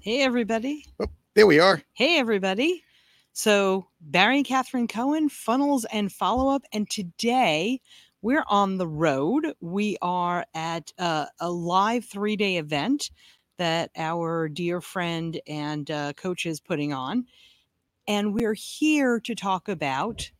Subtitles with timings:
[0.00, 0.86] Hey, everybody.
[1.00, 1.82] Oh, There we are.
[1.92, 2.84] Hey, everybody.
[3.34, 6.62] So, Barry and Catherine Cohen, funnels and follow up.
[6.72, 7.82] And today
[8.22, 9.54] we're on the road.
[9.60, 13.10] We are at uh, a live three day event
[13.58, 17.26] that our dear friend and uh, coach is putting on.
[18.08, 20.30] And we're here to talk about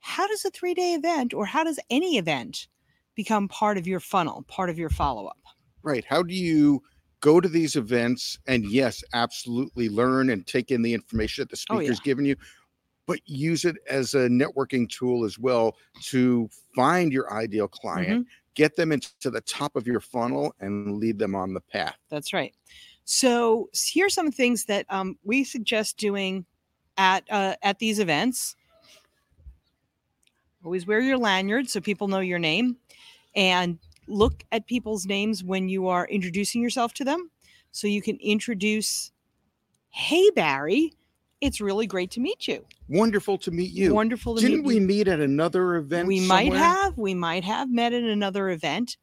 [0.00, 2.68] how does a three day event or how does any event
[3.16, 5.38] become part of your funnel, part of your follow up?
[5.82, 6.04] Right.
[6.04, 6.82] How do you
[7.20, 11.64] go to these events and yes, absolutely learn and take in the information that the
[11.70, 12.04] Oh, speaker's yeah.
[12.04, 12.36] given you,
[13.06, 18.28] but use it as a networking tool as well to find your ideal client, Mm-hmm.
[18.54, 21.96] get them into the top of your funnel and lead them on the path.
[22.10, 22.54] That's right.
[23.04, 26.44] So here's some things that um, we suggest doing
[26.98, 28.54] at uh, at these events.
[30.64, 32.76] Always wear your lanyard so people know your name,
[33.34, 37.30] and look at people's names when you are introducing yourself to them,
[37.70, 39.12] so you can introduce.
[39.90, 40.92] Hey Barry,
[41.40, 42.64] it's really great to meet you.
[42.88, 43.94] Wonderful to meet you.
[43.94, 44.80] Wonderful to Didn't meet we you.
[44.80, 46.08] meet at another event?
[46.08, 46.96] We might have.
[46.98, 48.96] We might have met at another event.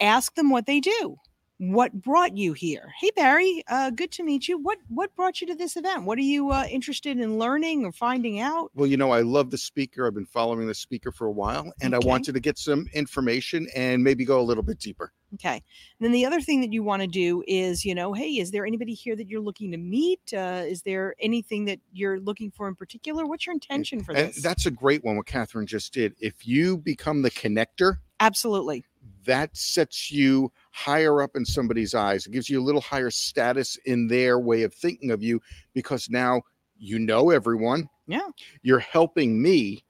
[0.00, 1.16] Ask them what they do.
[1.58, 2.92] What brought you here?
[3.00, 4.58] Hey Barry, uh, good to meet you.
[4.58, 6.04] What what brought you to this event?
[6.04, 8.70] What are you uh, interested in learning or finding out?
[8.74, 10.06] Well, you know, I love the speaker.
[10.06, 12.06] I've been following the speaker for a while, and Okay.
[12.06, 15.12] I wanted to get some information and maybe go a little bit deeper.
[15.32, 15.54] Okay.
[15.54, 15.62] And
[16.00, 18.66] then the other thing that you want to do is, you know, hey, is there
[18.66, 20.20] anybody here that you're looking to meet?
[20.34, 23.24] Uh, is there anything that you're looking for in particular?
[23.26, 24.42] What's your intention for And this?
[24.42, 26.14] that's a great one, what Catherine just did.
[26.20, 28.84] If you become the connector, Absolutely.
[29.24, 32.26] that sets you higher up in somebody's eyes.
[32.26, 35.40] It gives you a little higher status in their way of thinking of you
[35.72, 36.42] because now
[36.78, 37.88] you know everyone.
[38.06, 38.28] Yeah.
[38.62, 39.84] You're helping me,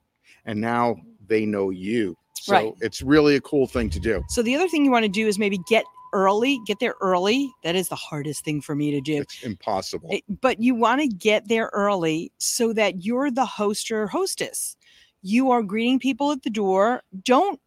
[0.44, 2.16] and now they know you.
[2.40, 2.72] So Right.
[2.80, 4.22] it's really a cool thing to do.
[4.28, 7.50] So the other thing you want to do is maybe get early, get there early.
[7.64, 9.22] That is the hardest thing for me to do.
[9.22, 10.08] It's impossible.
[10.12, 14.76] it- but you want to get there early so that you're the host or hostess.
[15.22, 17.02] You are greeting people at the door.
[17.24, 17.60] Don't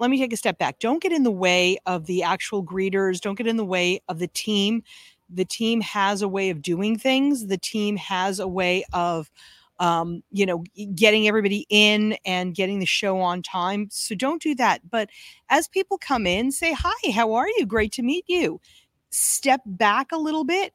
[0.00, 0.78] let me take a step back.
[0.78, 3.20] Don't get in the way of the actual greeters.
[3.20, 4.82] Don't get in the way of the team.
[5.28, 7.46] The team has a way of doing things.
[7.46, 9.30] The team has a way of
[9.78, 10.62] um, you know,
[10.94, 13.88] getting everybody in and getting the show on time.
[13.90, 14.82] So don't do that.
[14.90, 15.08] But
[15.48, 17.64] as people come in, say, Hi, how are you?
[17.64, 18.60] Great to meet you.
[19.08, 20.74] Step back a little bit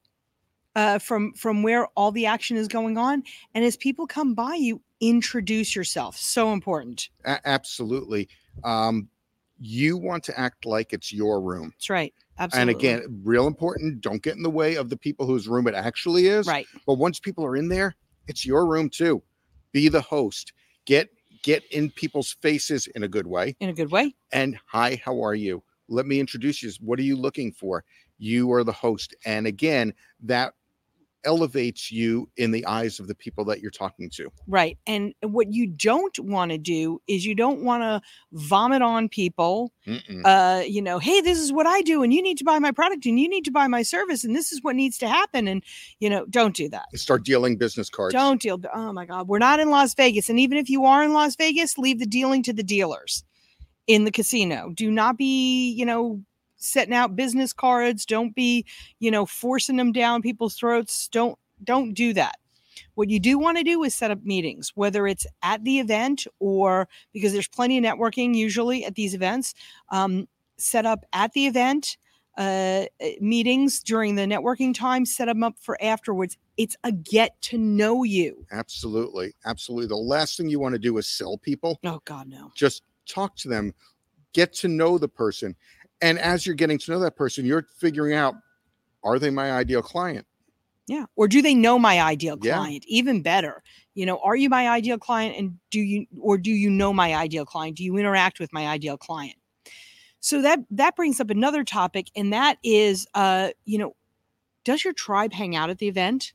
[0.75, 4.55] uh, from from where all the action is going on and as people come by
[4.55, 8.29] you introduce yourself so important A- absolutely.
[8.63, 9.09] Um,
[9.59, 11.71] you want to act like it's your room.
[11.75, 15.25] that's right absolutely And again, real important, don't get in the way of the people
[15.25, 16.47] whose room it actually is.
[16.47, 17.95] right But once people are in there,
[18.27, 19.21] it's your room too.
[19.71, 20.53] Be the host.
[20.85, 21.09] Get
[21.43, 23.55] get in people's faces in a good way.
[23.59, 25.63] in a good way And hi, how are you?
[25.87, 26.71] Let me introduce you.
[26.81, 27.83] What are you looking for?
[28.17, 29.13] You are the host.
[29.25, 29.93] And again,
[30.23, 30.53] that
[31.25, 34.29] elevates you in the eyes of the people that you're talking to.
[34.47, 39.09] right and what you don't want to do is you don't want to vomit on
[39.09, 39.71] people
[40.25, 42.71] uh you know hey this is what i do and you need to buy my
[42.71, 45.47] product and you need to buy my service and this is what needs to happen
[45.47, 45.63] and
[45.99, 48.13] you know don't do that Start dealing business cards.
[48.13, 48.59] Don't deal.
[48.73, 49.27] Oh my God.
[49.27, 50.29] We're not in Las Vegas.
[50.29, 53.23] And even if you are in Las Vegas, leave the dealing to the dealers
[53.87, 54.71] in the casino.
[54.73, 56.21] Do not be, you know,
[56.57, 58.05] setting out business cards.
[58.05, 58.65] Don't be,
[58.99, 61.07] you know, forcing them down people's throats.
[61.09, 62.35] Don't don't do that.
[62.95, 66.27] What you do want to do is set up meetings, whether it's at the event
[66.39, 69.53] or because there's plenty of networking usually at these events.
[69.89, 70.27] Um,
[70.57, 71.97] set up at the event
[72.37, 75.05] uh, uh, meetings during the networking time.
[75.05, 76.37] Set them up for afterwards.
[76.57, 78.45] It's a get to know you.
[78.51, 79.33] Absolutely.
[79.45, 79.87] Absolutely.
[79.87, 81.79] The last thing you want to do is sell people.
[81.85, 82.51] Oh God, no.
[82.55, 83.73] just talk to them,
[84.33, 85.55] get to know the person.
[86.01, 88.35] And as you're getting to know that person, you're figuring out
[89.03, 90.25] are they my ideal client?
[90.87, 91.05] Yeah.
[91.15, 92.57] Or do they know my ideal Yeah.
[92.57, 92.83] client?
[92.87, 93.63] Even better.
[93.93, 97.15] You know, are you my ideal client and do you or do you know my
[97.15, 97.77] ideal client?
[97.77, 99.37] Do you interact with my ideal client?
[100.19, 103.95] So that that brings up another topic and that is uh, you know,
[104.63, 106.33] does your tribe hang out at the event?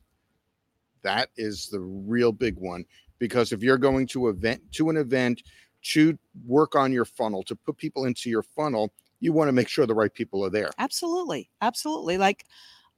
[1.03, 2.85] That is the real big one
[3.19, 5.43] because if you're going to event to an event
[5.83, 9.69] to work on your funnel, to put people into your funnel, you want to make
[9.69, 10.71] sure the right people are there.
[10.77, 11.49] Absolutely.
[11.61, 12.17] Absolutely.
[12.17, 12.45] Like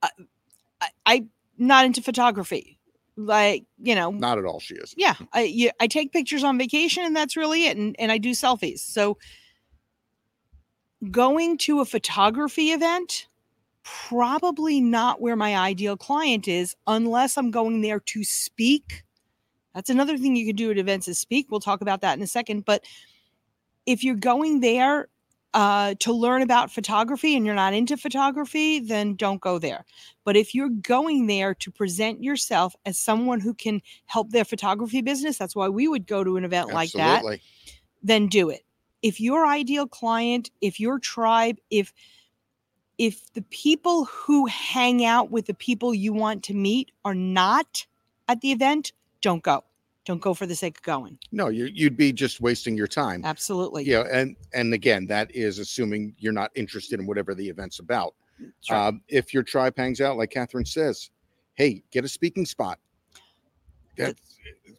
[0.02, 0.08] uh,
[0.82, 2.80] I, I'm not into photography.
[3.16, 4.96] Like, you know, Not at all she is.
[4.98, 8.18] yeah i you, i take pictures on vacation and that's really it and, and i
[8.18, 9.20] do selfies so
[11.12, 13.28] going to a photography event
[13.84, 19.04] probably not where my ideal client is unless i'm going there to speak
[19.76, 22.24] that's another thing you can do at events is speak we'll talk about that in
[22.24, 22.84] a second but
[23.86, 25.08] if you're going there
[25.54, 29.86] uh, to learn about photography and you're not into photography, then don't go there.
[30.24, 35.02] But if you're going there to present yourself as someone who can help their photography
[35.02, 37.24] business, that's why we would go to an event like that,
[38.02, 38.64] then do it.
[39.02, 41.94] If your ideal client, if your tribe, if
[42.98, 47.86] if the people who hang out with the people you want to meet are not
[48.30, 49.64] at the event, don't go.
[50.06, 51.18] Don't go for the sake of going.
[51.32, 53.24] No, you, you'd be just wasting your time.
[53.24, 53.84] Absolutely.
[53.86, 58.14] Yeah, and and again, that is assuming you're not interested in whatever the event's about.
[58.70, 58.88] Right.
[58.88, 61.10] Um, if your tribe hangs out, like Catherine says,
[61.54, 62.80] hey, get a speaking spot.
[63.96, 64.14] Go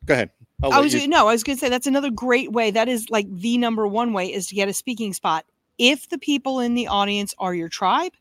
[0.09, 0.31] ahead.
[0.63, 2.71] I'll I was you- no, I was going to say that's another great way.
[2.71, 5.45] That is like the number one way is to get a speaking spot.
[5.79, 8.13] If the people in the audience are your tribe,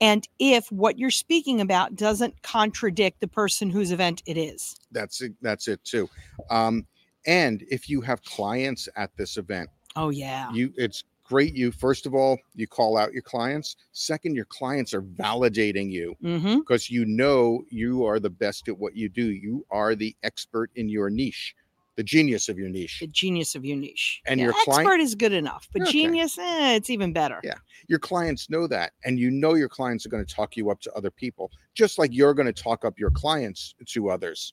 [0.00, 4.76] and if what you're speaking about doesn't contradict the person whose event it is.
[4.92, 6.08] that's it, that's it too.
[6.50, 6.86] Um,
[7.26, 10.52] and if you have clients at this event, Oh yeah.
[10.52, 11.54] you it's great.
[11.56, 13.76] You first of all, you call out your clients.
[13.92, 16.58] Second, your clients are validating you Mm-hmm.
[16.58, 19.32] because you know you are the best at what you do.
[19.32, 21.54] You are the expert in your niche,
[21.96, 22.98] the genius of your niche.
[23.00, 24.20] The genius of your niche.
[24.26, 25.92] And Yeah, your client- expert is good enough, but Okay.
[25.92, 27.40] genius, eh, it's even better.
[27.42, 27.54] Yeah.
[27.88, 30.80] Your clients know that, and you know your clients are going to talk you up
[30.82, 34.52] to other people, just like you're going to talk up your clients to others.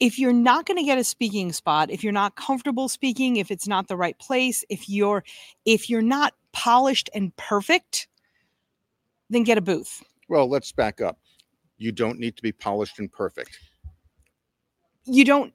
[0.00, 3.52] if you're not going to get a speaking spot if you're not comfortable speaking if
[3.52, 5.22] it's not the right place if you're
[5.64, 8.08] if you're not polished and perfect
[9.30, 11.20] then get a booth Well, let's back up.
[11.78, 13.56] You don't need to be polished and perfect.
[15.04, 15.54] you don't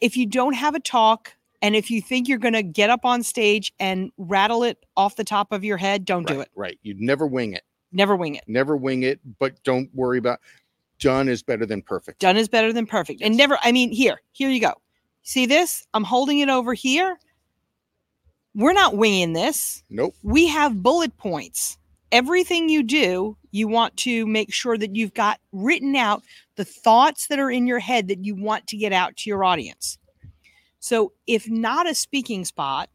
[0.00, 3.04] if you don't have a talk and if you think you're going to get up
[3.04, 6.78] on stage and rattle it off the top of your head don't do it Right.
[6.82, 7.62] You'd never wing it.
[7.92, 10.40] never wing it Never wing it, but don't worry about
[10.98, 12.20] done is better than perfect.
[12.20, 14.74] done is better than perfect and never i mean here here you go
[15.22, 17.18] see this i'm holding it over here
[18.54, 20.14] we're not winging this Nope.
[20.22, 21.78] we have bullet points.
[22.12, 26.22] Everything you do, you want to make sure that you've got written out
[26.56, 29.44] the thoughts that are in your head that you want to get out to your
[29.44, 29.98] audience.
[30.80, 32.88] So, if not a speaking spot,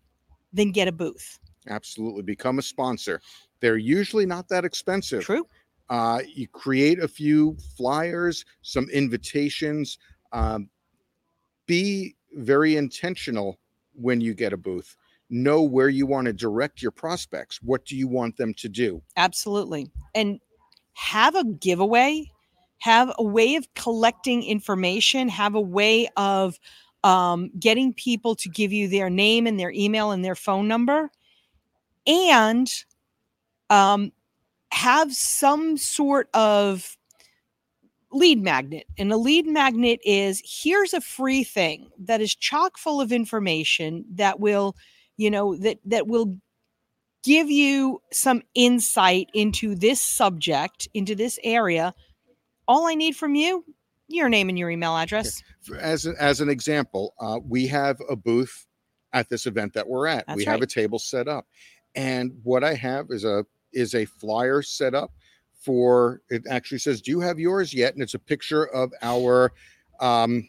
[0.52, 1.40] then get a booth.
[1.68, 2.24] Absolutely.
[2.24, 3.22] Become a sponsor.
[3.60, 5.24] They're usually not that expensive.
[5.24, 5.48] True.
[5.90, 9.98] Uh, you create a few flyers, some invitations.
[10.32, 10.70] Um,
[11.68, 13.60] be very intentional
[13.94, 14.98] when you get a booth.
[15.30, 17.60] Know where you want to direct your prospects.
[17.62, 19.02] What do you want them to do?
[19.18, 19.90] Absolutely.
[20.14, 20.40] And
[20.94, 22.32] have a giveaway,
[22.80, 26.60] have a way of collecting information, have a way of
[27.04, 31.10] um, getting people to give you their name and their email and their phone number,
[32.08, 32.72] and
[33.70, 34.12] um,
[34.72, 36.98] have some sort of
[38.12, 38.86] lead magnet.
[38.98, 44.06] And a lead magnet is here's a free thing that is chock full of information
[44.16, 44.76] that will,
[45.18, 46.38] you know, that that will
[47.24, 51.94] give you some insight into this subject, into this area.
[52.68, 53.66] All I need from you,
[54.08, 55.42] your name and your email address.
[55.80, 58.68] As, as an example, uh, we have a booth
[59.14, 60.26] at this event that we're at.
[60.28, 61.48] That's we have a table set up,
[61.96, 65.12] and what I have is a is a flyer set up
[65.60, 66.22] for.
[66.30, 69.52] It actually says, "Do you have yours yet?" And it's a picture of our
[70.00, 70.48] um,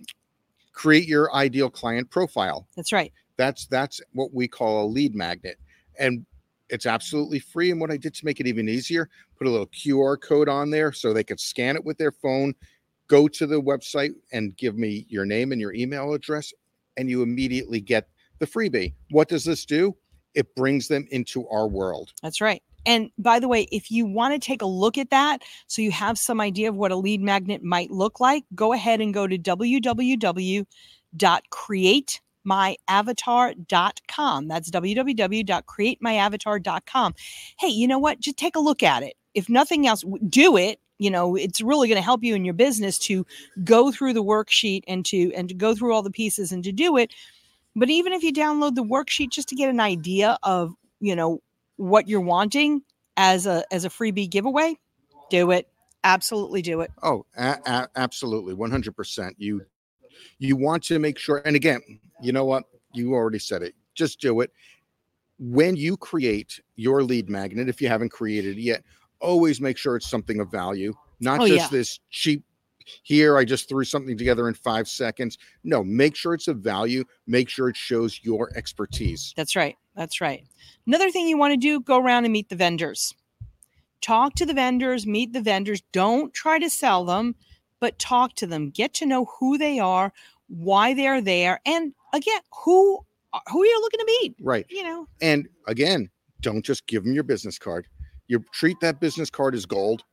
[0.73, 2.69] create your ideal client profile.
[2.77, 3.13] That's right.
[3.37, 5.59] That's that's what we call a lead magnet,
[5.99, 6.25] and
[6.69, 7.71] it's absolutely free.
[7.71, 10.71] And what I did to make it even easier, put a little QR code on
[10.71, 12.55] there so they could scan it with their phone,
[13.09, 16.53] go to the website, and give me your name and your email address,
[16.97, 18.95] and you immediately get the freebie.
[19.11, 19.97] What does this do?
[20.35, 22.13] It brings them into our world.
[22.23, 22.63] That's right.
[22.85, 25.91] And by the way, if you want to take a look at that so you
[25.91, 29.27] have some idea of what a lead magnet might look like, go ahead and go
[29.27, 29.37] to
[32.47, 34.49] www.createmyavatar.com.
[34.49, 37.15] That's www.createmyavatar.com.
[37.59, 38.21] Hey, you know what?
[38.21, 39.15] Just take a look at it.
[39.35, 40.79] If nothing else, do it.
[40.99, 43.27] You know, it's really going to help you in your business to
[43.65, 46.73] go through the worksheet and to and to go through all the pieces and to
[46.73, 47.13] do it.
[47.75, 51.43] But even if you download the worksheet just to get an idea of, you know,
[51.77, 52.81] what you're wanting
[53.19, 54.79] as a as a freebie giveaway,
[55.29, 55.69] do it.
[56.03, 56.91] Absolutely do it.
[57.03, 59.37] Oh, a- a- absolutely, one hundred percent.
[59.39, 59.67] You
[60.39, 61.43] you want to make sure.
[61.45, 61.83] And again,
[62.21, 62.65] you know what?
[62.93, 63.75] You already said it.
[63.95, 64.51] Just do it.
[65.39, 68.83] When you create your lead magnet, if you haven't created it yet,
[69.21, 71.79] always make sure it's something of value, not Oh, just yeah.
[71.79, 72.43] this cheap.
[73.03, 75.39] Here, I just threw something together in five seconds.
[75.65, 77.05] No, make sure it's of value.
[77.27, 79.35] Make sure it shows your expertise.
[79.37, 79.77] That's right.
[79.97, 80.45] That's right.
[80.87, 83.13] Another thing you want to do, go around and meet the vendors.
[84.01, 85.83] Talk to the vendors, meet the vendors.
[85.91, 87.35] Don't try to sell them,
[87.81, 88.71] but talk to them.
[88.71, 90.13] Get to know who they are,
[90.49, 93.01] why they're there, and again, who
[93.51, 94.37] who are you're looking to meet.
[94.41, 94.65] Right.
[94.71, 96.09] You know, And again,
[96.41, 97.87] don't just give them your business card.
[98.29, 100.05] You treat that business card as gold.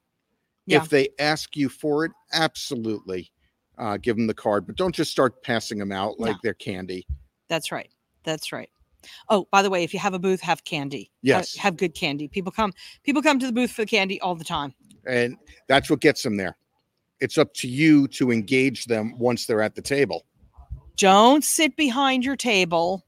[0.65, 0.77] Yeah.
[0.83, 3.31] If they ask you for it, absolutely
[3.77, 6.39] uh, give them the card, but don't just start passing them out like No.
[6.43, 7.05] they're candy.
[7.49, 7.89] That's right.
[8.23, 8.69] That's right.
[9.29, 11.03] Oh, by the way, if you have a booth, have candy.
[11.03, 11.55] Ha- Yes.
[11.57, 12.27] have good candy.
[12.27, 12.71] People come.
[13.03, 14.73] People come to the booth for the candy all the time.
[15.05, 15.37] And
[15.67, 16.57] that's what gets them there.
[17.23, 20.25] It's up to you to engage them once they're at the table.
[20.97, 23.05] Don't sit behind your table,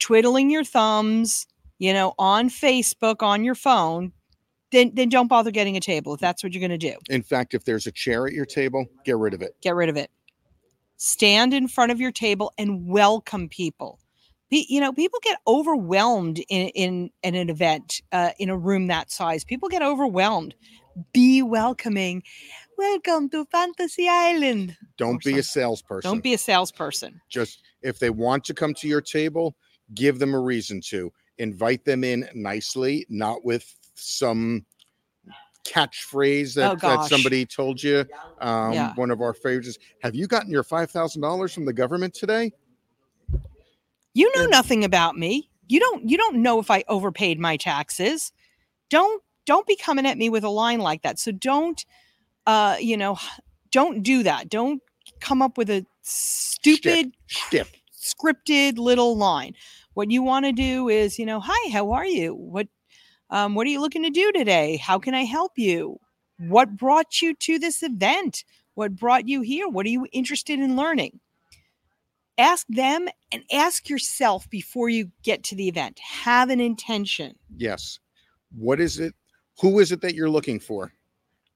[0.00, 1.46] twiddling your thumbs.
[1.78, 4.12] You know, on Facebook, on your phone.
[4.72, 6.96] Then, then don't bother getting a table if that's what you're going to do.
[7.08, 9.54] In fact, if there's a chair at your table, get rid of it.
[9.60, 10.10] get rid of it.
[10.96, 14.00] Stand in front of your table and welcome people.
[14.50, 18.88] Pe- You know, people get overwhelmed in in, in an event uh, in a room
[18.88, 19.44] that size.
[19.44, 20.54] People get overwhelmed.
[21.12, 22.22] Be welcoming.
[22.76, 24.76] Welcome to Fantasy Island.
[24.98, 26.10] Don't be a salesperson.
[26.10, 27.20] Don't be a salesperson.
[27.28, 29.56] just if they want to come to your table,
[29.94, 31.12] give them a reason to.
[31.38, 34.64] Invite them in nicely, not with some
[35.66, 38.04] catchphrase that, Oh, that somebody told you.
[38.40, 38.94] Um, Yeah.
[38.94, 42.52] One of our favorites is Have you gotten your $5,000 from the government today?
[44.14, 45.50] You know And- nothing about me.
[45.68, 48.32] You don't you don't know if I overpaid my taxes.
[48.88, 51.18] Don't don't be coming at me with a line like that.
[51.18, 51.84] So don't
[52.46, 53.18] uh you know
[53.76, 54.48] don't do that.
[54.48, 54.80] Don't
[55.20, 57.72] come up with a stupid Stiff.
[57.92, 59.54] scripted little line.
[59.94, 62.34] What you want to do is, you know, hi, how are you?
[62.34, 62.68] What
[63.28, 64.76] um, what are you looking to do today?
[64.76, 65.98] How can I help you?
[66.38, 68.44] What brought you to this event?
[68.74, 69.68] What brought you here?
[69.68, 71.20] What are you interested in learning?
[72.38, 75.98] Ask them and ask yourself before you get to the event.
[75.98, 77.34] Have an intention.
[77.56, 77.98] Yes.
[78.56, 79.14] What is it?
[79.60, 80.92] Who is it that you're looking for?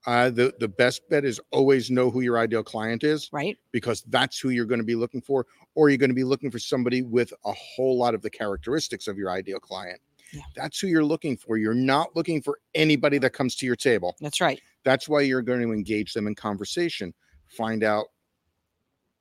[0.07, 3.29] Uh, the, the best bet is always know who your ideal client is.
[3.31, 3.57] right?
[3.71, 6.49] because that's who you're going to be looking for, or you're going to be looking
[6.49, 9.99] for somebody with a whole lot of the characteristics of your ideal client.
[10.33, 10.41] Yeah.
[10.55, 11.57] That's who you're looking for.
[11.57, 14.15] You're not looking for anybody that comes to your table.
[14.21, 14.61] That's right.
[14.83, 17.13] That's why you're going to engage them in conversation,
[17.47, 18.07] find out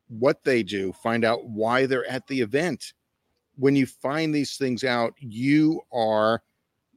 [0.09, 2.95] what they do, find out why they're at the event.
[3.57, 6.43] When you find these things out, you are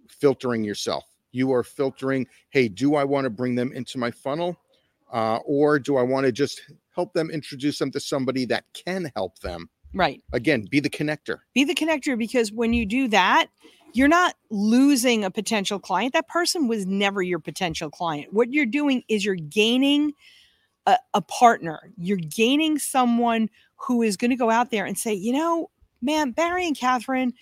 [0.08, 1.06] filtering yourself.
[1.34, 4.58] You are filtering, hey, do I want to bring them into my funnel?
[5.12, 6.62] Uh, or do I want to just
[6.96, 9.70] help them introduce them to somebody that can help them?
[9.94, 10.24] Right.
[10.32, 11.40] Again, be the connector.
[11.54, 13.48] Be the connector because when you do that,
[13.94, 16.13] you're not losing a potential client.
[16.13, 18.34] That person was never your potential client.
[18.34, 20.13] What you're doing is you're gaining
[20.88, 21.80] a, a partner.
[21.98, 25.70] You're gaining someone who is going to go out there and say, you know,
[26.02, 27.34] man, Barry and Catherine,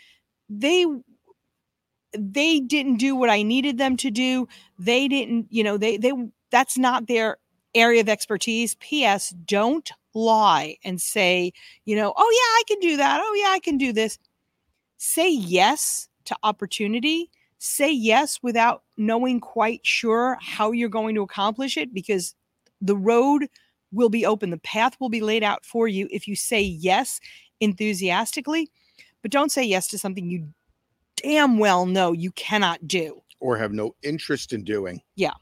[0.50, 0.86] they
[2.18, 4.48] they didn't do what I needed them to do.
[4.78, 6.12] They didn't, you know, they they
[6.50, 7.38] that's not their
[7.74, 8.76] area of expertise.
[8.76, 9.30] P.S.
[9.46, 11.54] Don't lie and say,
[11.86, 13.22] you know, oh yeah, I can do that.
[13.24, 14.18] Oh yeah, I can do this.
[14.98, 17.30] Say yes to opportunity.
[17.60, 22.36] Say yes without knowing quite sure how you're going to accomplish it because
[22.82, 23.48] the road
[23.92, 24.50] will be open.
[24.50, 27.20] The path will be laid out for you if you say yes
[27.60, 28.72] enthusiastically,
[29.22, 30.48] but don't say yes to something you
[31.24, 33.22] damn well know you cannot do.
[33.40, 35.02] or have no interest in doing.
[35.16, 35.34] Yeah.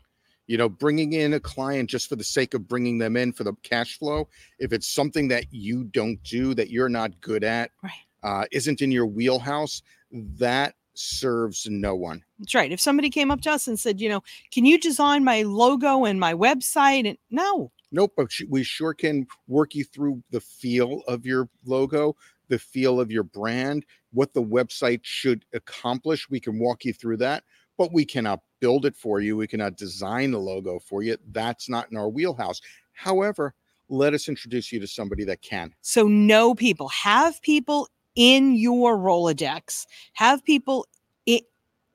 [0.48, 3.44] You know, bringing in a client just for the sake of bringing them in for
[3.44, 7.72] the cash flow, if it's something that you don't do, that you're not good at,
[7.84, 7.92] Right.
[8.24, 9.82] uh, isn't in your wheelhouse,
[10.12, 12.24] that serves no one.
[12.40, 12.72] That's right.
[12.72, 16.06] If somebody came up to us and said, you know, can you design my logo
[16.06, 17.08] and my website?
[17.08, 22.16] And no, Nope, but we sure can work you through the feel of your logo,
[22.48, 26.30] the feel of your brand, what the website should accomplish.
[26.30, 27.44] We can walk you through that,
[27.78, 29.38] but we cannot build it for you.
[29.38, 31.18] We cannot uh, design the logo for you.
[31.32, 32.62] That's not in our wheelhouse.
[32.94, 33.54] However,
[33.90, 35.74] let us introduce you to somebody that can.
[35.82, 40.86] So know people, have people in your Rolodex, have people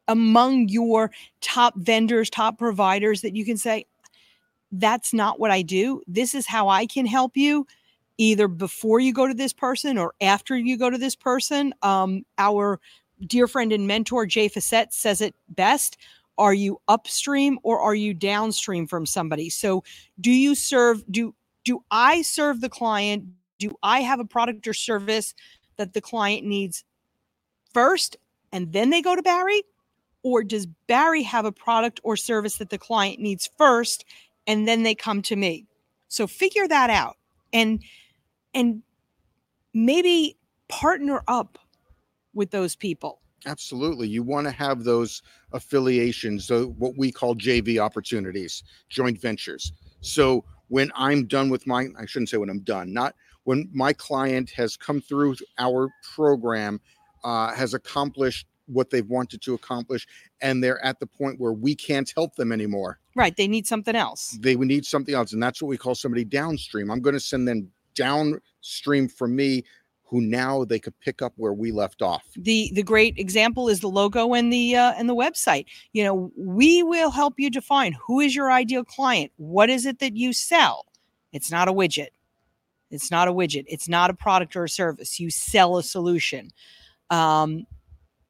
[0.09, 3.87] among your top vendors, top providers that you can say,
[4.73, 6.03] that's not what I do.
[6.07, 7.67] This is how I can help you
[8.19, 11.75] either before you go to this person or after you go to this person.
[11.83, 12.81] Um, our
[13.27, 15.97] dear friend and mentor, Jay Fiset, says it best.
[16.37, 19.49] Are you upstream or are you downstream from somebody?
[19.51, 19.85] So
[20.21, 23.25] do you serve, do do I serve the client?
[23.59, 25.35] Do I have a product or service
[25.77, 26.85] that the client needs
[27.73, 28.17] first
[28.53, 29.63] and then they go to Barry?
[30.23, 34.05] Or does Barry have a product or service that the client needs first
[34.47, 35.67] and then they come to me?
[36.09, 37.17] So figure that out
[37.53, 37.83] and
[38.55, 38.83] and
[39.73, 40.37] maybe
[40.69, 41.59] partner up
[42.35, 43.21] with those people.
[43.47, 44.09] Absolutely.
[44.09, 49.73] You want to have those affiliations, so what we call JV opportunities, joint ventures.
[50.01, 53.93] So when I'm done with my, I shouldn't say when I'm done, not when my
[53.93, 56.81] client has come through our program,
[57.23, 60.07] uh, has accomplished what they've wanted to accomplish
[60.41, 63.37] and they're at the point where we can't help them anymore Right.
[63.37, 64.39] They need something else.
[64.41, 67.21] they would need something else and that's what we call somebody downstream i'm going to
[67.21, 69.65] send them downstream from me
[70.15, 72.23] who now they could pick up where we left off.
[72.37, 75.67] The the great example is the logo and the uh, and the website.
[75.93, 79.99] You know we will help you define who is your ideal client what is it
[79.99, 80.87] that you sell.
[81.33, 82.11] It's not a widget.
[82.91, 83.65] It's not a widget.
[83.67, 85.19] It's not a product or a service.
[85.19, 86.53] You sell a solution.
[87.11, 87.67] Um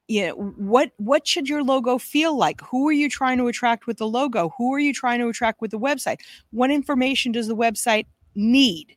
[0.07, 2.61] you know what what should your logo feel like?
[2.63, 4.55] Who are you trying to attract with the logo?
[4.57, 6.21] Who are you trying to attract with the website?
[6.51, 8.97] What information does the website need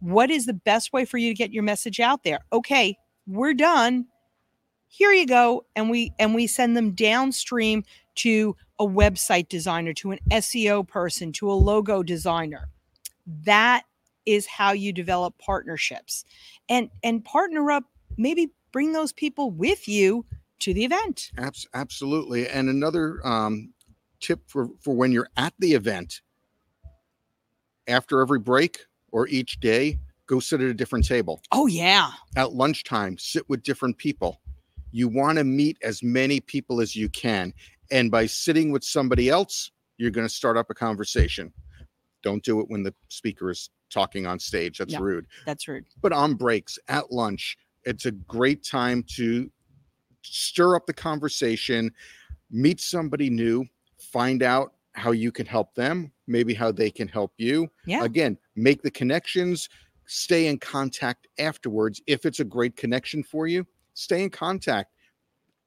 [0.00, 2.40] what is the best way for you to get your message out there?
[2.52, 4.06] Okay we're done.
[4.88, 5.66] Here you go.
[5.74, 7.84] And we and we send them downstream
[8.16, 12.68] to a website designer to an seo person to a logo designer.
[13.44, 13.84] That
[14.24, 16.24] is how you develop partnerships.
[16.68, 17.84] And and partner up
[18.16, 20.24] maybe bring those people with you
[20.60, 21.30] to the event.
[21.36, 22.48] Abs- absolutely.
[22.48, 23.72] And another um,
[24.20, 26.22] tip for for when you're at the event
[27.88, 28.78] after every break
[29.16, 31.40] or each day go sit at a different table.
[31.50, 32.10] Oh yeah.
[32.36, 34.42] At lunchtime sit with different people.
[34.92, 37.54] You want to meet as many people as you can.
[37.90, 41.50] And by sitting with somebody else you're going to start up a conversation.
[42.22, 44.76] Don't do it when the speaker is talking on stage.
[44.76, 44.98] That's Yeah.
[45.00, 45.26] rude.
[45.46, 45.86] that's rude.
[46.02, 49.50] But on breaks at lunch it's a great time to
[50.22, 51.90] stir up the conversation
[52.50, 53.64] meet somebody new
[53.98, 57.68] find out how you can help them maybe how they can help you.
[57.86, 58.02] Yeah.
[58.04, 59.68] Again make the connections
[60.06, 62.00] stay in contact afterwards.
[62.06, 64.92] If it's a great connection for you stay in contact.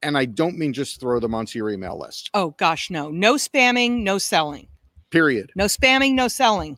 [0.01, 2.29] And i don't mean just throw them onto your email list.
[2.33, 3.09] Oh gosh no.
[3.09, 4.67] No spamming no selling.
[5.11, 5.51] Period.
[5.55, 6.77] No spamming no selling.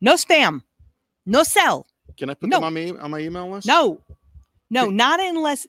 [0.00, 0.62] No spam.
[1.26, 1.86] No sell.
[2.16, 2.56] Can i put No.
[2.58, 3.66] them on my, on my email list?
[3.66, 4.00] No,
[4.70, 5.66] no, not unless.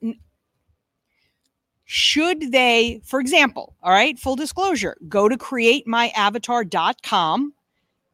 [1.91, 7.53] Should they, for example, all right, full disclosure, go to createmyavatar.com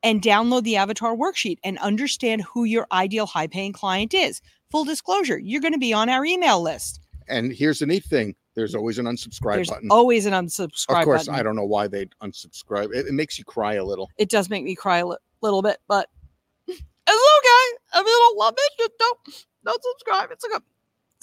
[0.01, 4.41] and download the avatar worksheet and understand who your ideal high paying client is.
[4.71, 7.01] Full disclosure, you're going to be on our email list.
[7.27, 11.03] and here's the neat thing there's always an unsubscribe There's button always an unsubscribe of
[11.03, 11.37] course button.
[11.37, 14.49] i don't know why they unsubscribe it, it makes you cry a little It does
[14.49, 16.07] make me cry a li- little bit, but
[16.67, 17.99] it's okay.
[17.99, 19.19] If you don't love it, just don't,
[19.65, 20.31] don't subscribe.
[20.31, 20.63] It's okay.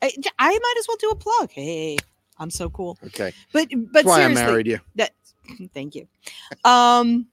[0.00, 1.50] I, I might as well do a plug.
[1.50, 1.96] Hey,
[2.38, 2.98] I'm so cool.
[3.06, 5.12] okay But but that's why i married you that
[5.68, 6.08] thank you.
[6.64, 7.26] Um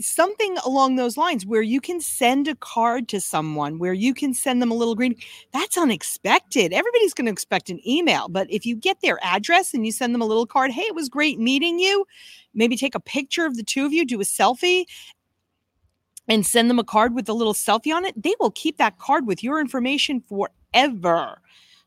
[0.00, 4.34] something along those lines where you can send a card to someone where you can
[4.34, 5.14] send them a little green
[5.52, 9.86] that's unexpected everybody's going to expect an email but if you get their address and
[9.86, 12.04] you send them a little card hey it was great meeting you
[12.54, 14.84] maybe take a picture of the two of you do a selfie
[16.28, 18.98] and send them a card with a little selfie on it they will keep that
[18.98, 21.40] card with your information forever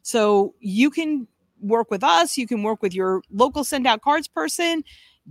[0.04, 1.28] so you can
[1.65, 4.84] work with us you can work with your local send out cards person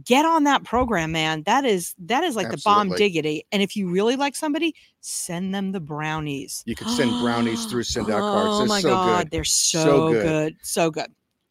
[0.05, 3.09] get on that program man that is that is like the bomb Absolutely.
[3.09, 7.66] diggity and if you really like somebody send them the brownies You could send brownies
[7.66, 8.49] through send out cards.
[8.51, 9.31] oh They're my so god good.
[9.31, 10.23] they're so, So good.
[10.23, 10.57] good.
[10.62, 11.07] so good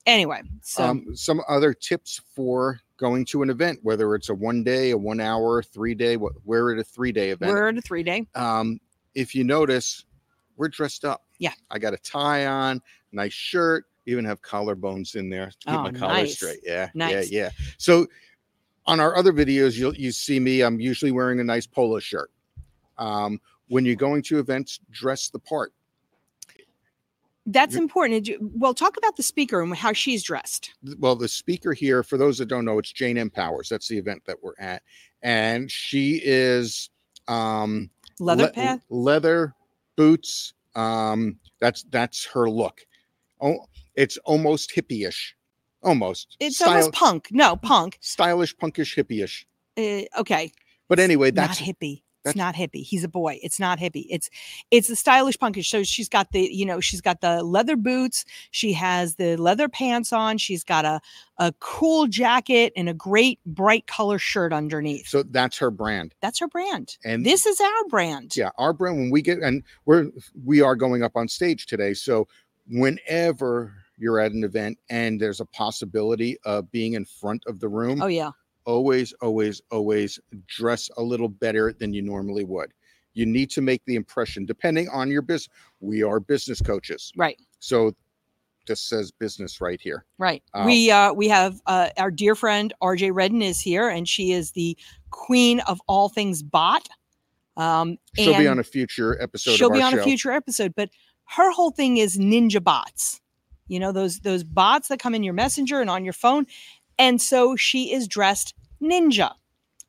[0.06, 4.64] anyway so um, some other tips for going to an event, whether it's a one
[4.64, 7.52] day, a one hour, three day, we're at a three day event.
[7.52, 8.80] we're at a three day um,
[9.16, 10.06] if you notice,
[10.56, 11.24] we're dressed up.
[11.40, 11.52] Yeah.
[11.70, 15.84] I got a tie on, nice shirt, even have collarbones in there to keep Oh,
[15.84, 16.36] my collar nice.
[16.36, 16.60] straight.
[16.64, 16.90] Yeah.
[16.94, 17.32] Nice.
[17.32, 17.44] Yeah.
[17.44, 17.50] Yeah.
[17.78, 18.08] So
[18.86, 22.30] on our other videos, you'll you see me, I'm usually wearing a nice polo shirt.
[22.98, 23.40] Um,
[23.70, 25.74] when you're going to events, dress the part.
[27.48, 31.74] that's You're- important well talk about the speaker and how she's dressed well the speaker
[31.74, 33.30] here for those that don't know it's jane M.
[33.30, 33.68] Powers.
[33.68, 34.82] that's the event that we're at
[35.24, 36.90] and she is
[37.28, 37.90] um
[38.22, 39.54] leather le- pad leather
[39.98, 42.80] boots um that's that's her look
[43.44, 45.36] oh it's almost hippie-ish
[45.84, 49.46] almost it's Style- almost punk no punk stylish punkish hippie-ish
[49.78, 50.52] uh, okay
[50.90, 52.02] but anyway not that's not hippie.
[52.26, 52.84] It's that's- not hippie.
[52.86, 53.38] He's a boy.
[53.44, 54.06] It's not hippie.
[54.10, 54.30] It's
[54.72, 55.66] it's a stylish punkish.
[55.66, 58.24] So she's got the you know she's got the leather boots.
[58.52, 60.38] She has the leather pants on.
[60.38, 61.02] She's got a
[61.38, 65.08] a cool jacket and a great bright color shirt underneath.
[65.08, 66.98] so that's her brand That's her brand.
[67.04, 68.38] and This is our brand.
[68.38, 70.10] yeah our brand when we get and we're
[70.46, 72.26] we are going up on stage today so
[72.68, 77.68] whenever you're at an event and there's a possibility of being in front of the
[77.68, 78.32] room Oh yeah.
[78.66, 82.72] always, always, always dress a little better than you normally would.
[83.14, 85.50] You need to make the impression, depending on your business.
[85.82, 87.12] We are business coaches.
[87.16, 87.40] Right.
[87.60, 87.94] So
[88.66, 90.06] this says business right here.
[90.18, 90.42] Right.
[90.54, 94.32] Uh, we uh we have uh our dear friend RJ Redden is here and she
[94.32, 94.76] is the
[95.12, 96.88] queen of all things bot.
[97.56, 100.00] Um She'll be on a future episode she'll be on show.
[100.00, 100.90] a future episode, but
[101.26, 103.20] her whole thing is ninja bots.
[103.68, 106.46] You know, those those bots that come in your messenger and on your phone.
[107.00, 109.32] And so she is dressed ninja.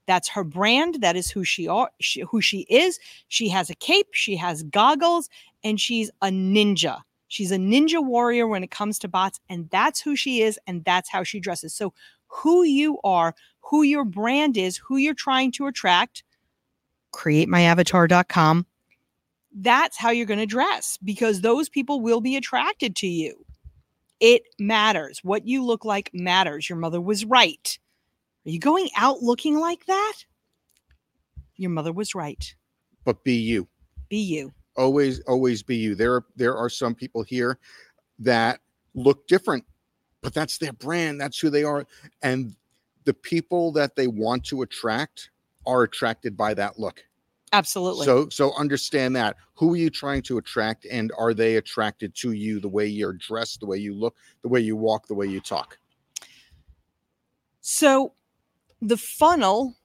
[0.07, 0.99] That's her brand.
[1.01, 2.99] That is who she are, she, who she is.
[3.29, 5.29] She has a cape, she has goggles,
[5.63, 7.01] and she's a ninja.
[7.29, 10.85] She's a ninja warrior when it comes to bots, and that's who she is, and
[10.85, 11.75] that's how she dresses.
[11.75, 11.93] So,
[12.29, 16.23] who you are, who your brand is, who you're trying to attract,
[17.15, 18.67] createmyavatar.com.
[19.55, 23.45] That's how you're going to dress because those people will be attracted to you.
[24.21, 25.21] It matters.
[25.23, 26.69] What you look like matters.
[26.69, 27.79] Your mother was right.
[28.47, 30.15] Are you going out looking like that?
[31.57, 32.55] Your mother was right.
[33.05, 33.69] but be you.
[34.09, 34.53] Be you.
[34.77, 35.95] Always, always be you.
[35.95, 37.59] There, are there are some people here
[38.19, 38.61] that
[38.95, 39.65] look different,
[40.21, 41.21] but that's their brand.
[41.21, 41.87] That's who they are,
[42.23, 42.57] and
[43.05, 45.31] the people that they want to attract
[45.67, 47.05] are attracted by that look.
[47.55, 48.05] Absolutely.
[48.05, 49.37] So, so understand that.
[49.55, 52.59] Who are you trying to attract, and are they attracted to you?
[52.59, 55.41] The way you're dressed, the way you look, the way you walk, the way you
[55.41, 55.79] talk.
[57.61, 58.13] So
[58.83, 59.77] the funnel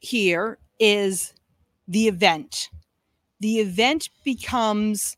[0.00, 1.34] here is
[1.86, 2.68] the event.
[3.38, 5.16] The event becomes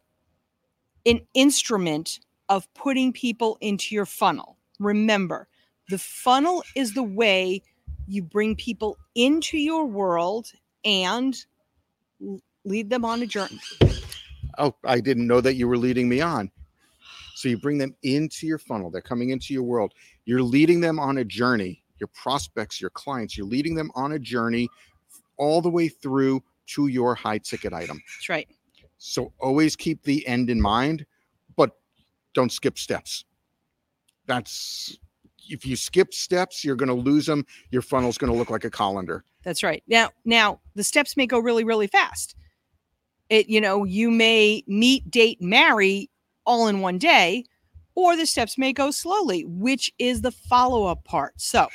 [1.06, 4.58] an instrument of putting people into your funnel.
[4.78, 5.48] Remember,
[5.88, 7.62] the funnel is the way
[8.06, 10.52] you bring people into your world
[10.84, 11.46] and
[12.64, 13.60] lead them on a journey.
[14.58, 16.50] Oh, I didn't know that you were leading me on.
[17.34, 18.90] So you bring them into your funnel.
[18.90, 19.94] They're coming into your world.
[20.26, 21.82] You're leading them on a journey.
[21.98, 24.68] Your prospects, your clients, you're leading them on a journey
[25.36, 28.02] all the way through to your high ticket item.
[28.16, 28.48] That's right.
[28.98, 31.06] So always keep the end in mind,
[31.56, 31.76] but
[32.34, 33.24] don't skip steps.
[34.26, 34.98] That's
[35.48, 37.44] if you skip steps, you're going to lose them.
[37.70, 39.24] Your funnel's going to look like a colander.
[39.42, 39.82] That's right.
[39.88, 42.36] Now, now the steps may go really, really fast.
[43.30, 46.10] It, you know, you may meet, date, marry
[46.44, 47.44] all in one day,
[47.94, 51.40] or the steps may go slowly, which is the follow-up part.
[51.40, 51.68] So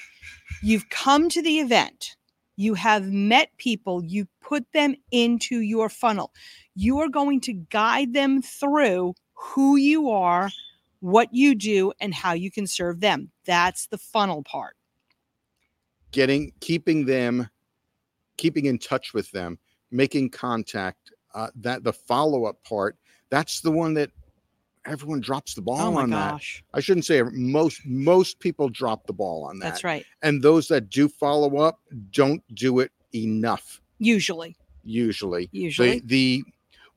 [0.62, 2.18] you've come to the event,
[2.58, 6.32] you have met people, you put them into your funnel.
[6.76, 10.50] You are going to guide them through who you are,
[11.00, 13.32] what you do, and how you can serve them.
[13.46, 14.76] That's the funnel part.
[16.12, 17.50] Getting, keeping them,
[18.38, 19.58] keeping in touch with them,
[19.92, 21.12] making contact.
[21.36, 22.96] Uh, that the follow up part.
[23.30, 24.10] That's the one that
[24.86, 26.32] everyone drops the ball oh my on that.
[26.32, 26.64] gosh.
[26.74, 29.66] I shouldn't say most most people drop the ball on that.
[29.66, 30.06] That's right.
[30.22, 31.80] And those that do follow up
[32.12, 34.56] don't do it enough Usually.
[34.84, 35.50] usually.
[35.52, 36.00] Usually.
[36.00, 36.44] The the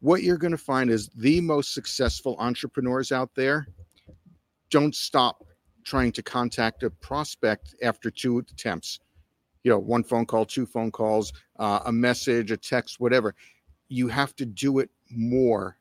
[0.00, 3.66] what you're going to find is the most successful entrepreneurs out there
[4.70, 5.44] don't stop
[5.84, 9.00] trying to contact a prospect after two attempts.
[9.64, 13.34] You know, one phone call, two phone calls, uh, a message, a text, whatever.
[13.88, 15.76] You have to do it more.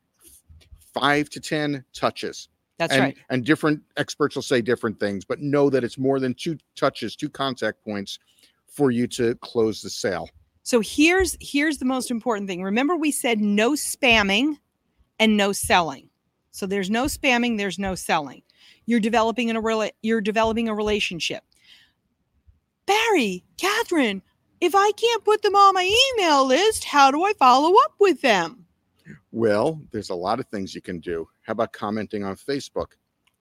[0.93, 2.49] Five to ten touches.
[2.77, 3.17] That's and, right.
[3.29, 7.15] and different experts will say different things, but know that it's more than two touches,
[7.15, 8.19] two contact points
[8.67, 10.29] for you to close the sale.
[10.63, 12.61] So here's here's the most important thing.
[12.61, 14.57] Remember we said no spamming
[15.19, 16.09] and no selling.
[16.51, 18.41] So there's no spamming, there's no selling.
[18.85, 21.43] You're developing in a rela- you're developing a relationship.
[22.85, 24.21] Barry, Catherine,
[24.61, 28.21] if I can't put them on my email list, how do I follow up with
[28.21, 28.65] them?
[29.31, 31.27] Well, there's a lot of things you can do.
[31.43, 32.87] How about commenting on Facebook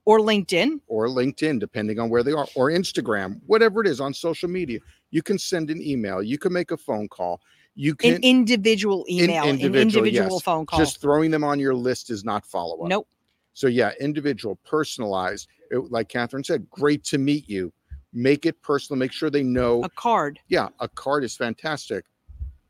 [0.04, 0.80] Or LinkedIn.
[0.86, 4.78] or LinkedIn, depending on where they are, or Instagram, whatever it is on social media?
[5.10, 7.40] You can send an email, you can make a phone call,
[7.74, 10.42] you can An individual in- email, an individual, individual yes.
[10.42, 10.78] phone call.
[10.78, 12.88] just throwing them on your list is not follow up.
[12.88, 13.08] nope.
[13.54, 15.48] So yeah, individual, personalized.
[15.70, 17.72] It- like Catherine said, great to meet you.
[18.16, 18.98] Make it personal.
[18.98, 19.82] Make sure they know.
[19.84, 20.40] A card.
[20.48, 22.06] yeah, a card is fantastic.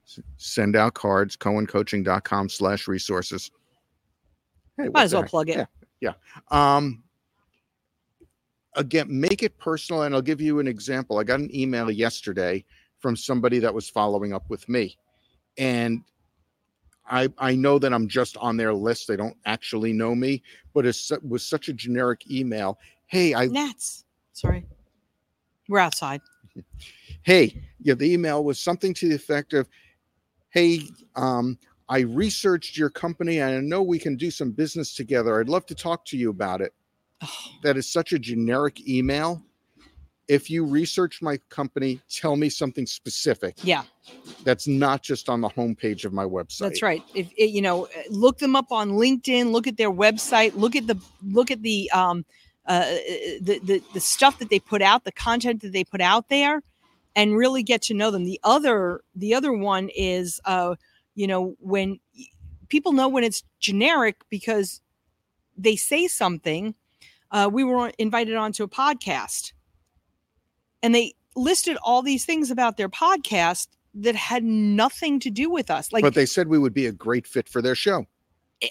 [0.05, 3.53] S- Send out cards, cohencoaching.com slash resources.
[4.77, 5.31] Hey, Might as well heck?
[5.31, 5.69] plug it.
[6.01, 6.15] Yeah.
[6.51, 7.05] Um,
[8.75, 10.03] again, make it personal.
[10.03, 11.19] And I'll give you an example.
[11.19, 12.65] I got an email yesterday
[12.99, 14.99] from somebody that was following up with me.
[15.59, 16.03] And
[17.09, 19.07] I, I know that I'm just on their list.
[19.07, 20.43] They don't actually know me,
[20.75, 22.81] but it was such a generic email.
[23.07, 24.05] Hey, I Gnats.
[24.33, 24.67] Sorry.
[25.68, 26.20] We're outside.
[27.22, 29.68] hey, yeah, the email was something to the effect of,
[30.50, 30.83] hey,
[31.14, 35.40] um, I researched your company and I know we can do some business together.
[35.40, 36.72] I'd love to talk to you about it.
[37.22, 39.42] Oh, That is such a generic email
[40.29, 43.57] if you research my company, tell me something specific.
[43.62, 43.83] Yeah.
[44.44, 46.59] That's not just on the homepage of my website.
[46.59, 47.02] That's right.
[47.14, 49.52] If it, you know, look them up on LinkedIn.
[49.52, 50.55] Look at their website.
[50.55, 52.24] Look at the look at the um,
[52.66, 52.85] uh,
[53.40, 56.62] the, the the stuff that they put out, the content that they put out there,
[57.14, 58.24] and really get to know them.
[58.24, 60.76] The other the other one is, uh,
[61.14, 62.00] you know, when
[62.68, 64.81] people know when it's generic because
[65.57, 66.74] they say something.
[67.31, 69.52] Uh, we were invited onto a podcast
[70.83, 75.70] and they listed all these things about their podcast that had nothing to do with
[75.70, 75.92] us.
[75.92, 78.07] Like, but they said we would be a great fit for their show.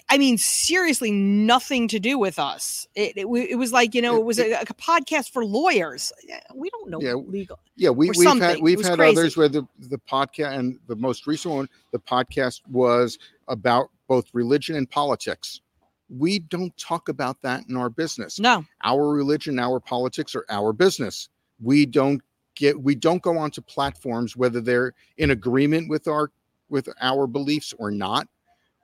[0.08, 2.88] I mean, seriously, nothing to do with us.
[2.94, 6.12] It, it, it was like you know, it was a, a, podcast for lawyers.
[6.54, 7.58] We don't know yeah, legal.
[7.76, 9.18] Yeah, we, we've had we've had crazy.
[9.18, 13.18] others where the the podcast and the most recent one, the podcast was
[13.48, 15.60] about both religion and politics.
[16.08, 18.40] We don't talk about that in our business.
[18.40, 21.28] No, our religion, our politics are our business
[21.60, 22.20] we don't
[22.54, 26.30] get we don't go onto platforms whether they're in agreement with our
[26.68, 28.26] with our beliefs or not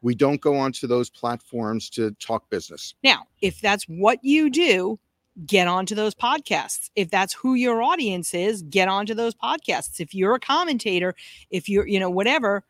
[0.03, 2.95] we don't go onto those platforms to talk business.
[3.03, 4.99] Now if that's what you do
[5.47, 6.91] get onto those podcasts.
[6.95, 10.01] If that's who your audience is get onto those podcasts.
[10.01, 11.15] If you're a commentator
[11.51, 12.65] if you're you know whatever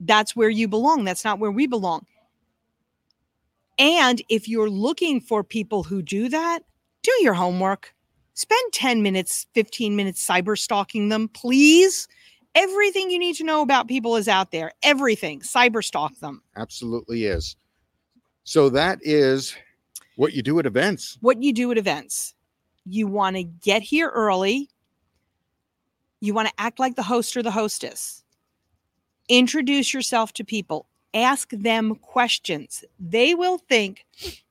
[0.00, 1.04] that's where you belong.
[1.04, 2.04] That's not where we belong.
[3.78, 6.64] And if you're looking for people who do that
[7.04, 7.94] do your homework.
[8.32, 12.08] Spend 10 minutes, 15 minutes cyber stalking them, please.
[12.54, 14.72] Everything you need to know about people is out there.
[14.82, 15.40] Everything.
[15.40, 16.42] Cyber stalk them.
[16.56, 17.56] Absolutely is.
[18.44, 19.56] So that is
[20.16, 21.18] what you do at events.
[21.20, 22.34] What you do at events.
[22.86, 24.68] You want to get here early.
[26.20, 28.22] You want to act like the host or the hostess.
[29.28, 30.86] Introduce yourself to people.
[31.12, 32.84] Ask them questions.
[33.00, 34.06] They will think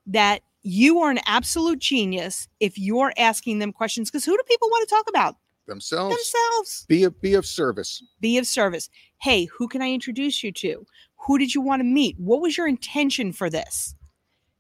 [0.08, 4.70] that you are an absolute genius if you're asking them questions because who do people
[4.70, 5.36] want to talk about
[5.68, 6.16] themselves.
[6.16, 6.86] Themselves.
[6.88, 8.04] Be of be of service.
[8.20, 8.90] Be of service.
[9.18, 10.86] Hey who can i introduce you to?
[11.26, 12.18] Who did you want to meet?
[12.20, 13.96] What was your intention for this?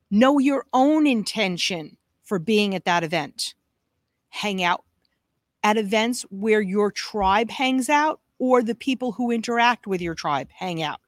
[0.10, 3.56] Know your own intention for being at that event.
[4.30, 4.84] Hang out
[5.64, 10.50] at events where your tribe hangs out or the people who interact with your tribe
[10.52, 11.00] hang out.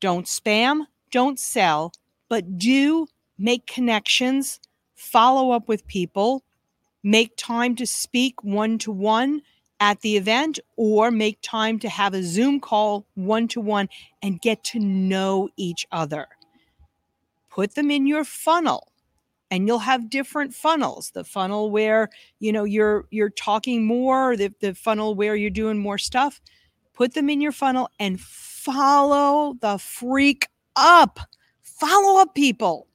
[0.00, 1.92] Don't spam don't sell
[2.28, 3.06] but do
[3.38, 4.58] make connections,
[4.94, 6.42] follow up with people,
[7.02, 9.42] make time to speak one to one
[9.80, 13.88] at the event, or make time to have a Zoom call one to one
[14.22, 16.28] and get to know each other.
[17.50, 18.92] Put them in your funnel
[19.50, 21.10] and you'll have different funnels.
[21.10, 25.78] The funnel where you know you're you're talking more the, the funnel where you're doing
[25.78, 26.40] more stuff.
[26.94, 31.18] Put them in your funnel and follow the freak up.
[31.62, 32.86] Follow up people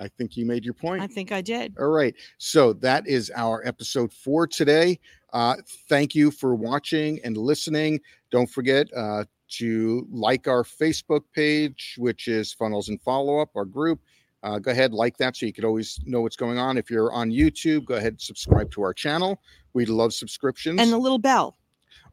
[0.00, 1.02] I think you made your point.
[1.02, 1.76] I think I did.
[1.78, 2.14] All right.
[2.38, 4.98] So that is our episode for today.
[5.32, 5.56] Uh,
[5.88, 8.00] thank you for watching and listening.
[8.30, 9.24] Don't forget uh,
[9.58, 14.00] to like our Facebook page, which is Funnels and Follow Up, our group.
[14.42, 16.78] Uh, go ahead, like that so you could always know what's going on.
[16.78, 19.42] If you're on YouTube, go ahead, and subscribe to our channel.
[19.74, 20.80] We love subscriptions.
[20.80, 21.58] And the little bell.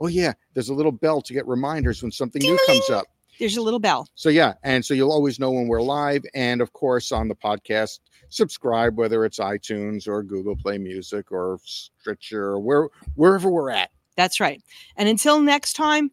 [0.02, 0.34] Oh, yeah.
[0.54, 2.60] There's a little bell to get reminders when something Ding-a-ling.
[2.67, 3.08] new comes up.
[3.39, 4.08] There's a little bell.
[4.15, 7.36] So yeah, and so you'll always know when we're live, and of course on the
[7.36, 13.69] podcast, subscribe whether it's iTunes or Google Play Music or Stitcher or where wherever we're
[13.69, 13.91] at.
[14.15, 14.62] That's right.
[14.95, 16.12] And until next time,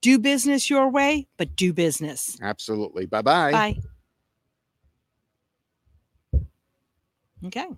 [0.00, 2.36] do business your way, but do business.
[2.40, 3.06] Absolutely.
[3.06, 3.52] Bye-bye.
[3.52, 3.76] Bye.
[7.44, 7.66] Okay.